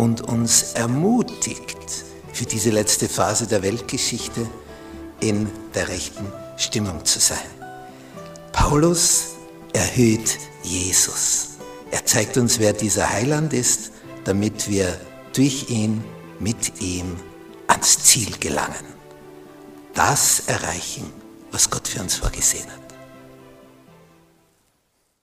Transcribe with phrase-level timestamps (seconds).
[0.00, 1.76] und uns ermutigt,
[2.32, 4.46] für diese letzte Phase der Weltgeschichte
[5.20, 7.50] in der rechten Stimmung zu sein.
[8.50, 9.34] Paulus
[9.74, 11.48] erhöht Jesus.
[11.90, 13.92] Er zeigt uns, wer dieser Heiland ist,
[14.24, 14.98] damit wir
[15.34, 16.02] durch ihn,
[16.38, 17.16] mit ihm
[17.66, 18.86] ans Ziel gelangen.
[19.92, 21.12] Das erreichen,
[21.52, 22.94] was Gott für uns vorgesehen hat.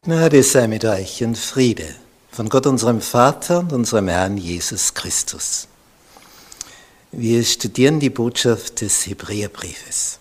[0.03, 1.95] Gnade sei mit euch und Friede
[2.37, 5.67] von Gott unserem Vater und unserem Herrn Jesus Christus.
[7.11, 10.19] Wir studieren die Botschaft des Hebräerbriefes.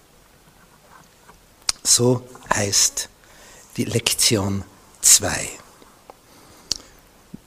[1.83, 2.23] So
[2.55, 3.11] heißt
[3.77, 4.65] die Lektion
[5.03, 5.29] 2.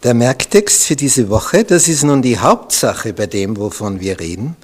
[0.03, 4.56] Der Merktext für diese Woche, das ist nun die Hauptsache bei dem, wovon wir reden.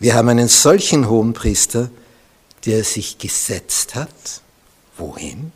[0.00, 1.88] Wir haben einen solchen Hohenpriester,
[2.64, 4.40] der sich gesetzt hat.
[4.96, 5.52] Wohin?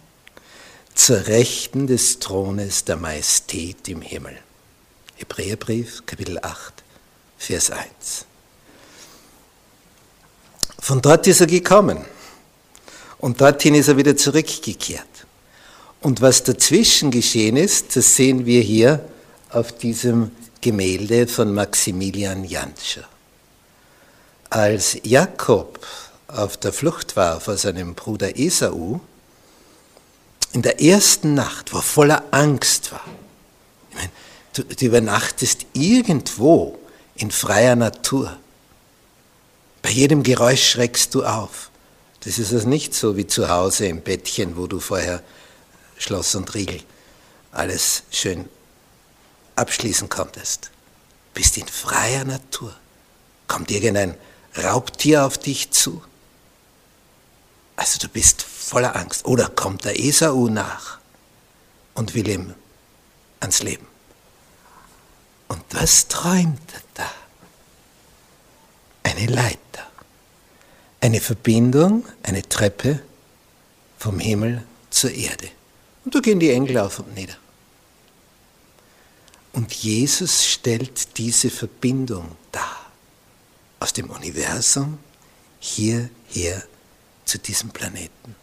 [1.01, 4.37] Zur Rechten des Thrones der Majestät im Himmel.
[5.17, 6.75] Hebräerbrief, Kapitel 8,
[7.39, 8.27] Vers 1.
[10.79, 12.05] Von dort ist er gekommen
[13.17, 15.07] und dorthin ist er wieder zurückgekehrt.
[16.03, 19.03] Und was dazwischen geschehen ist, das sehen wir hier
[19.49, 23.09] auf diesem Gemälde von Maximilian Janscher.
[24.51, 25.81] Als Jakob
[26.29, 29.01] auf der Flucht war vor seinem Bruder Esau,
[30.53, 33.05] in der ersten Nacht, wo voller Angst war,
[33.91, 34.11] ich meine,
[34.53, 36.79] du, du übernachtest irgendwo
[37.15, 38.37] in freier Natur.
[39.83, 41.71] Bei jedem Geräusch schreckst du auf.
[42.21, 45.23] Das ist also nicht so wie zu Hause im Bettchen, wo du vorher
[45.97, 46.83] Schloss und Riegel
[47.53, 48.49] alles schön
[49.57, 50.71] abschließen konntest.
[51.35, 52.75] Bist in freier Natur.
[53.49, 54.15] Kommt irgendein
[54.57, 56.03] Raubtier auf dich zu?
[57.77, 59.25] Also du bist voller Angst.
[59.25, 60.99] Oder kommt der Esau nach
[61.95, 62.55] und will ihm
[63.41, 63.87] ans Leben.
[65.49, 67.11] Und was träumt er da?
[69.03, 69.91] Eine Leiter,
[71.01, 73.03] eine Verbindung, eine Treppe
[73.99, 75.49] vom Himmel zur Erde.
[76.05, 77.37] Und da gehen die Engel auf und nieder.
[79.53, 82.77] Und Jesus stellt diese Verbindung dar.
[83.81, 84.99] Aus dem Universum
[85.59, 86.63] hierher
[87.25, 88.37] zu diesem Planeten.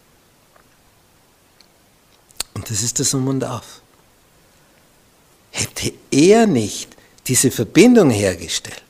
[2.58, 3.82] Und das ist das Um und Auf.
[5.52, 6.88] Hätte er nicht
[7.28, 8.82] diese Verbindung hergestellt,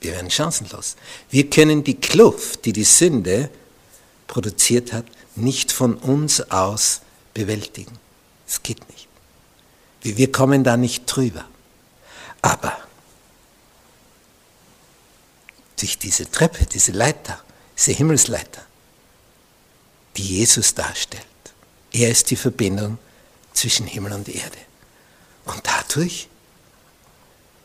[0.00, 0.96] wir wären chancenlos.
[1.30, 3.48] Wir können die Kluft, die die Sünde
[4.26, 7.00] produziert hat, nicht von uns aus
[7.32, 7.98] bewältigen.
[8.46, 9.08] Es geht nicht.
[10.02, 11.46] Wir kommen da nicht drüber.
[12.42, 12.76] Aber
[15.80, 17.42] durch diese Treppe, diese Leiter,
[17.78, 18.67] diese Himmelsleiter,
[20.18, 21.24] die Jesus darstellt.
[21.92, 22.98] Er ist die Verbindung
[23.52, 24.58] zwischen Himmel und Erde.
[25.44, 26.28] Und dadurch,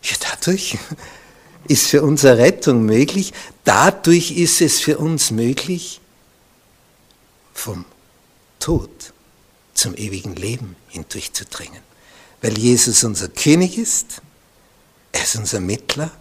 [0.03, 0.77] ja dadurch
[1.67, 5.99] ist für unsere Rettung möglich, dadurch ist es für uns möglich,
[7.53, 7.85] vom
[8.59, 9.13] Tod
[9.73, 11.81] zum ewigen Leben hindurchzudringen.
[12.41, 14.21] Weil Jesus unser König ist,
[15.11, 16.11] er ist unser Mittler,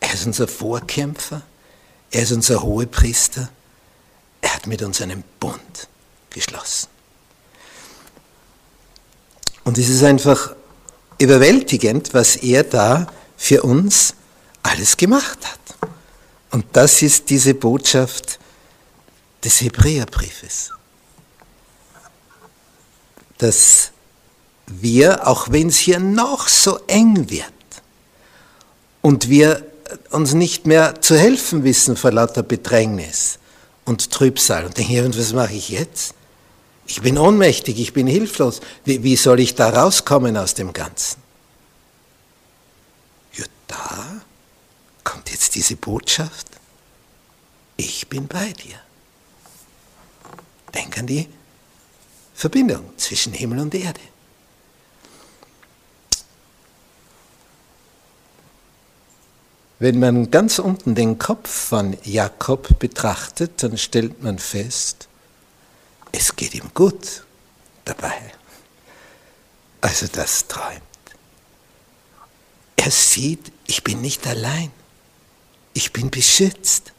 [0.00, 1.42] er ist unser Vorkämpfer,
[2.10, 3.61] er ist unser Hohepriester, er
[4.62, 5.88] hat mit uns einen Bund
[6.30, 6.88] geschlossen.
[9.64, 10.54] Und es ist einfach
[11.18, 14.14] überwältigend, was er da für uns
[14.62, 15.90] alles gemacht hat.
[16.50, 18.38] Und das ist diese Botschaft
[19.42, 20.70] des Hebräerbriefes.
[23.38, 23.90] Dass
[24.66, 27.52] wir, auch wenn es hier noch so eng wird
[29.00, 29.66] und wir
[30.10, 33.40] uns nicht mehr zu helfen wissen vor lauter Bedrängnis
[33.84, 36.14] und Trübsal und denke, und was mache ich jetzt?
[36.86, 38.60] Ich bin ohnmächtig, ich bin hilflos.
[38.84, 41.22] Wie, wie soll ich da rauskommen aus dem Ganzen?
[43.34, 44.22] Ja, da
[45.04, 46.48] kommt jetzt diese Botschaft.
[47.76, 48.76] Ich bin bei dir.
[50.74, 51.28] Denk an die
[52.34, 54.00] Verbindung zwischen Himmel und Erde.
[59.82, 65.08] Wenn man ganz unten den Kopf von Jakob betrachtet, dann stellt man fest,
[66.12, 67.24] es geht ihm gut
[67.84, 68.14] dabei.
[69.80, 70.82] Also das träumt.
[72.76, 74.70] er sieht, ich bin nicht allein.
[75.74, 76.92] Ich bin beschützt.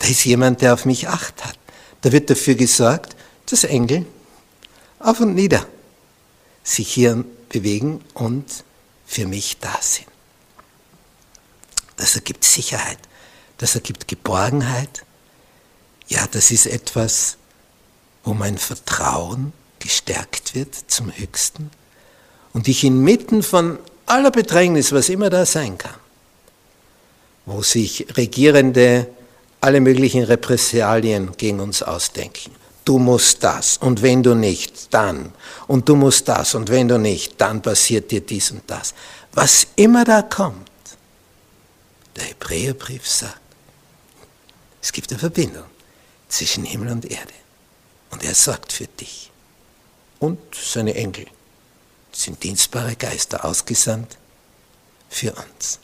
[0.00, 1.56] Da ist jemand, der auf mich Acht hat.
[2.00, 3.14] Da wird dafür gesorgt,
[3.48, 4.04] dass Engel
[4.98, 5.64] auf und nieder
[6.64, 8.64] sich hier bewegen und
[9.06, 10.15] für mich da sind.
[11.96, 12.98] Das ergibt Sicherheit,
[13.58, 15.04] das ergibt Geborgenheit.
[16.08, 17.36] Ja, das ist etwas,
[18.24, 21.70] wo mein Vertrauen gestärkt wird zum Höchsten
[22.52, 25.94] und ich inmitten von aller Bedrängnis, was immer da sein kann,
[27.44, 29.08] wo sich Regierende
[29.60, 32.52] alle möglichen Repressalien gegen uns ausdenken.
[32.84, 35.32] Du musst das und wenn du nicht, dann.
[35.66, 38.94] Und du musst das und wenn du nicht, dann passiert dir dies und das.
[39.32, 40.65] Was immer da kommt,
[42.46, 43.40] Hebräerbrief sagt,
[44.80, 45.64] es gibt eine Verbindung
[46.28, 47.32] zwischen Himmel und Erde.
[48.10, 49.30] Und er sorgt für dich.
[50.20, 51.26] Und seine Engel
[52.12, 54.16] sind dienstbare Geister ausgesandt
[55.08, 55.80] für uns.